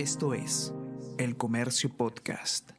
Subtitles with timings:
[0.00, 0.72] Esto es
[1.18, 2.70] El Comercio Podcast.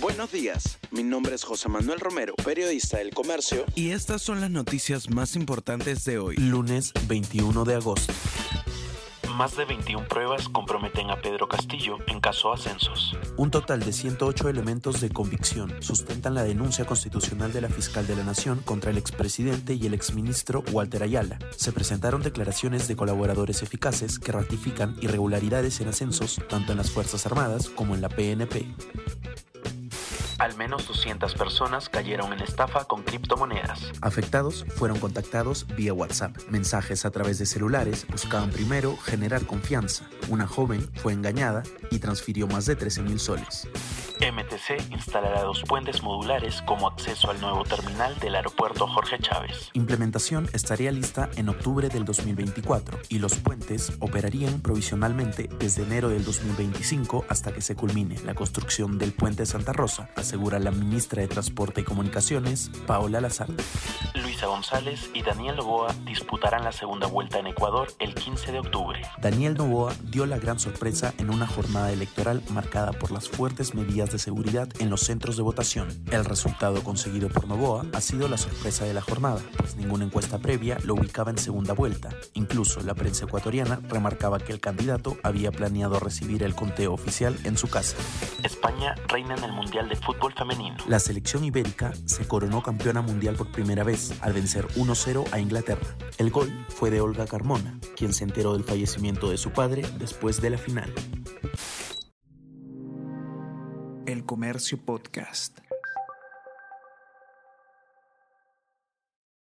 [0.00, 3.66] Buenos días, mi nombre es José Manuel Romero, periodista del Comercio.
[3.74, 6.36] Y estas son las noticias más importantes de hoy.
[6.36, 8.14] Lunes 21 de agosto.
[9.40, 13.16] Más de 21 pruebas comprometen a Pedro Castillo en caso ascensos.
[13.38, 18.16] Un total de 108 elementos de convicción sustentan la denuncia constitucional de la fiscal de
[18.16, 21.38] la Nación contra el expresidente y el exministro Walter Ayala.
[21.56, 27.24] Se presentaron declaraciones de colaboradores eficaces que ratifican irregularidades en ascensos tanto en las Fuerzas
[27.24, 28.66] Armadas como en la PNP.
[30.40, 33.92] Al menos 200 personas cayeron en estafa con criptomonedas.
[34.00, 36.34] Afectados fueron contactados vía WhatsApp.
[36.48, 40.08] Mensajes a través de celulares buscaban primero generar confianza.
[40.30, 43.68] Una joven fue engañada y transfirió más de 13 mil soles.
[44.20, 49.70] MTC instalará dos puentes modulares como acceso al nuevo terminal del aeropuerto Jorge Chávez.
[49.72, 56.22] Implementación estaría lista en octubre del 2024 y los puentes operarían provisionalmente desde enero del
[56.22, 61.28] 2025 hasta que se culmine la construcción del puente Santa Rosa, asegura la ministra de
[61.28, 63.48] Transporte y Comunicaciones, Paola Lazar.
[64.14, 69.00] Luisa González y Daniel Novoa disputarán la segunda vuelta en Ecuador el 15 de octubre.
[69.22, 74.10] Daniel Novoa dio la gran sorpresa en una jornada electoral marcada por las fuertes medidas
[74.10, 75.86] de seguridad en los centros de votación.
[76.10, 80.38] El resultado conseguido por Novoa ha sido la sorpresa de la jornada, pues ninguna encuesta
[80.38, 82.10] previa lo ubicaba en segunda vuelta.
[82.34, 87.56] Incluso la prensa ecuatoriana remarcaba que el candidato había planeado recibir el conteo oficial en
[87.56, 87.96] su casa.
[88.42, 90.76] España reina en el Mundial de Fútbol Femenino.
[90.88, 95.86] La selección ibérica se coronó campeona mundial por primera vez al vencer 1-0 a Inglaterra.
[96.18, 100.40] El gol fue de Olga Carmona, quien se enteró del fallecimiento de su padre después
[100.40, 100.92] de la final.
[104.06, 105.58] El Comercio Podcast.